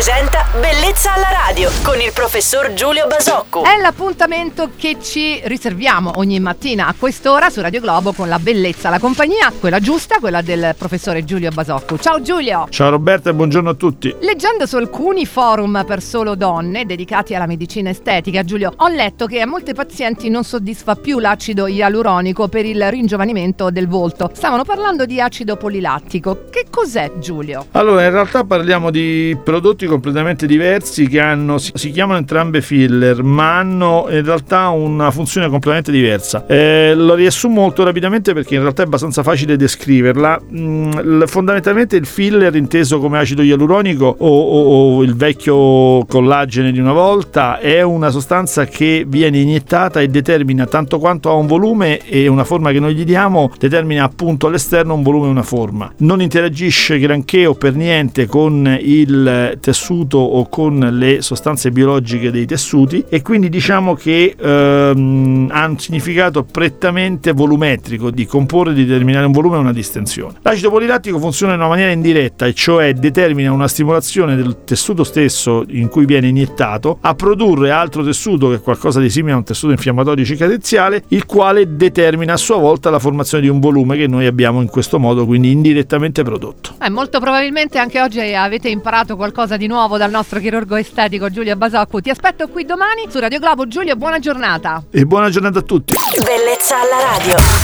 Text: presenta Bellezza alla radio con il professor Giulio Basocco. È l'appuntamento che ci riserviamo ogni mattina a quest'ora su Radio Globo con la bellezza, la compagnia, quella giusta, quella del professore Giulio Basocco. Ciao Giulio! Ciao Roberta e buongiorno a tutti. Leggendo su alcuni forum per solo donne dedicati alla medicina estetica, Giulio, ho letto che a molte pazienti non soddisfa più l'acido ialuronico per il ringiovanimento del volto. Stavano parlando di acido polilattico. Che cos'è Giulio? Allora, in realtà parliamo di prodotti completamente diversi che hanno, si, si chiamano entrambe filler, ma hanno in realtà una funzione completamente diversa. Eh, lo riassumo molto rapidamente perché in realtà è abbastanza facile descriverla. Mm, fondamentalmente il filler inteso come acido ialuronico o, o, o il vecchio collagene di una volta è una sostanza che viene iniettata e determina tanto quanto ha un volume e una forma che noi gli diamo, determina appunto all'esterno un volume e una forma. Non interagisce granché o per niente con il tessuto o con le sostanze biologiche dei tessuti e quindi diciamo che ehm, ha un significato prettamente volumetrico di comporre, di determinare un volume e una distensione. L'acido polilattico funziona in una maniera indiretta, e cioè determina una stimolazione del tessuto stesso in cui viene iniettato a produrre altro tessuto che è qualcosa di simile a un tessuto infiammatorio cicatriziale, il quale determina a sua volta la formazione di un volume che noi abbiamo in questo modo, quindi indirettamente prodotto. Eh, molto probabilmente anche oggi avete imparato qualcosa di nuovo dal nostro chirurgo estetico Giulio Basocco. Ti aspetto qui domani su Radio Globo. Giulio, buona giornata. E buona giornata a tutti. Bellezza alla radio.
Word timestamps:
presenta 0.00 0.46
Bellezza 0.58 1.12
alla 1.12 1.28
radio 1.46 1.70
con 1.82 2.00
il 2.00 2.10
professor 2.14 2.72
Giulio 2.72 3.06
Basocco. 3.06 3.64
È 3.64 3.78
l'appuntamento 3.78 4.70
che 4.74 4.96
ci 4.98 5.38
riserviamo 5.44 6.12
ogni 6.14 6.40
mattina 6.40 6.86
a 6.86 6.94
quest'ora 6.98 7.50
su 7.50 7.60
Radio 7.60 7.82
Globo 7.82 8.14
con 8.14 8.26
la 8.26 8.38
bellezza, 8.38 8.88
la 8.88 8.98
compagnia, 8.98 9.52
quella 9.60 9.78
giusta, 9.78 10.18
quella 10.18 10.40
del 10.40 10.74
professore 10.78 11.22
Giulio 11.22 11.50
Basocco. 11.50 11.98
Ciao 11.98 12.22
Giulio! 12.22 12.66
Ciao 12.70 12.88
Roberta 12.88 13.28
e 13.28 13.34
buongiorno 13.34 13.68
a 13.68 13.74
tutti. 13.74 14.14
Leggendo 14.20 14.64
su 14.64 14.76
alcuni 14.76 15.26
forum 15.26 15.84
per 15.86 16.00
solo 16.00 16.34
donne 16.34 16.86
dedicati 16.86 17.34
alla 17.34 17.46
medicina 17.46 17.90
estetica, 17.90 18.42
Giulio, 18.42 18.72
ho 18.74 18.88
letto 18.88 19.26
che 19.26 19.42
a 19.42 19.46
molte 19.46 19.74
pazienti 19.74 20.30
non 20.30 20.44
soddisfa 20.44 20.96
più 20.96 21.18
l'acido 21.18 21.66
ialuronico 21.66 22.48
per 22.48 22.64
il 22.64 22.90
ringiovanimento 22.90 23.70
del 23.70 23.86
volto. 23.86 24.30
Stavano 24.32 24.64
parlando 24.64 25.04
di 25.04 25.20
acido 25.20 25.56
polilattico. 25.56 26.46
Che 26.48 26.68
cos'è 26.70 27.12
Giulio? 27.18 27.66
Allora, 27.72 28.04
in 28.04 28.10
realtà 28.10 28.44
parliamo 28.44 28.90
di 28.90 29.36
prodotti 29.44 29.88
completamente 29.90 30.46
diversi 30.46 31.08
che 31.08 31.18
hanno, 31.18 31.58
si, 31.58 31.72
si 31.74 31.90
chiamano 31.90 32.18
entrambe 32.20 32.62
filler, 32.62 33.22
ma 33.24 33.58
hanno 33.58 34.06
in 34.08 34.24
realtà 34.24 34.68
una 34.68 35.10
funzione 35.10 35.48
completamente 35.48 35.90
diversa. 35.90 36.46
Eh, 36.46 36.94
lo 36.94 37.14
riassumo 37.14 37.60
molto 37.60 37.82
rapidamente 37.82 38.32
perché 38.32 38.54
in 38.54 38.60
realtà 38.60 38.82
è 38.82 38.86
abbastanza 38.86 39.24
facile 39.24 39.56
descriverla. 39.56 40.40
Mm, 40.54 41.22
fondamentalmente 41.24 41.96
il 41.96 42.06
filler 42.06 42.54
inteso 42.54 43.00
come 43.00 43.18
acido 43.18 43.42
ialuronico 43.42 44.04
o, 44.06 44.28
o, 44.28 44.96
o 44.96 45.02
il 45.02 45.16
vecchio 45.16 46.04
collagene 46.06 46.70
di 46.70 46.78
una 46.78 46.92
volta 46.92 47.58
è 47.58 47.82
una 47.82 48.10
sostanza 48.10 48.66
che 48.66 49.04
viene 49.06 49.38
iniettata 49.38 50.00
e 50.00 50.08
determina 50.08 50.66
tanto 50.66 50.98
quanto 51.00 51.30
ha 51.30 51.34
un 51.34 51.46
volume 51.46 51.98
e 52.06 52.28
una 52.28 52.44
forma 52.44 52.70
che 52.70 52.78
noi 52.78 52.94
gli 52.94 53.04
diamo, 53.04 53.50
determina 53.58 54.04
appunto 54.04 54.46
all'esterno 54.46 54.94
un 54.94 55.02
volume 55.02 55.26
e 55.26 55.30
una 55.30 55.42
forma. 55.42 55.92
Non 55.98 56.22
interagisce 56.22 56.98
granché 57.00 57.46
o 57.46 57.54
per 57.54 57.74
niente 57.74 58.26
con 58.26 58.78
il 58.80 59.58
tessuto 59.60 59.79
o 59.88 60.48
con 60.48 60.78
le 60.78 61.22
sostanze 61.22 61.70
biologiche 61.70 62.30
dei 62.30 62.46
tessuti 62.46 63.04
e 63.08 63.22
quindi 63.22 63.48
diciamo 63.48 63.94
che 63.94 64.34
ehm, 64.38 65.48
ha 65.50 65.66
un 65.66 65.78
significato 65.78 66.44
prettamente 66.44 67.32
volumetrico 67.32 68.10
di 68.10 68.26
comporre, 68.26 68.74
di 68.74 68.84
determinare 68.84 69.26
un 69.26 69.32
volume 69.32 69.56
e 69.56 69.60
una 69.60 69.72
distensione. 69.72 70.34
L'acido 70.42 70.70
polilattico 70.70 71.18
funziona 71.18 71.54
in 71.54 71.60
una 71.60 71.68
maniera 71.68 71.90
indiretta, 71.90 72.46
e 72.46 72.54
cioè 72.54 72.92
determina 72.94 73.52
una 73.52 73.68
stimolazione 73.68 74.36
del 74.36 74.64
tessuto 74.64 75.04
stesso 75.04 75.64
in 75.68 75.88
cui 75.88 76.04
viene 76.04 76.28
iniettato 76.28 76.98
a 77.00 77.14
produrre 77.14 77.70
altro 77.70 78.02
tessuto 78.04 78.48
che 78.48 78.56
è 78.56 78.60
qualcosa 78.60 79.00
di 79.00 79.10
simile 79.10 79.34
a 79.34 79.36
un 79.36 79.44
tessuto 79.44 79.72
infiammatorio 79.72 80.24
cicatriziale, 80.24 81.04
il 81.08 81.26
quale 81.26 81.76
determina 81.76 82.34
a 82.34 82.36
sua 82.36 82.56
volta 82.56 82.90
la 82.90 82.98
formazione 82.98 83.42
di 83.42 83.48
un 83.48 83.60
volume 83.60 83.96
che 83.96 84.06
noi 84.06 84.26
abbiamo 84.26 84.60
in 84.60 84.68
questo 84.68 84.98
modo, 84.98 85.26
quindi 85.26 85.50
indirettamente 85.50 86.22
prodotto. 86.22 86.74
Eh, 86.80 86.90
molto 86.90 87.20
probabilmente 87.20 87.78
anche 87.78 88.00
oggi 88.00 88.20
avete 88.20 88.68
imparato 88.68 89.16
qualcosa 89.16 89.56
di 89.56 89.66
nuovo 89.70 89.96
dal 89.96 90.10
nostro 90.10 90.40
chirurgo 90.40 90.74
estetico 90.74 91.30
Giulio 91.30 91.54
Basocco. 91.54 92.00
Ti 92.00 92.10
aspetto 92.10 92.48
qui 92.48 92.64
domani 92.64 93.06
su 93.08 93.20
Radio 93.20 93.38
Globo. 93.38 93.68
Giulio, 93.68 93.94
buona 93.94 94.18
giornata. 94.18 94.82
E 94.90 95.04
buona 95.06 95.30
giornata 95.30 95.60
a 95.60 95.62
tutti. 95.62 95.94
Bellezza 96.24 96.80
alla 96.80 97.16
radio. 97.16 97.59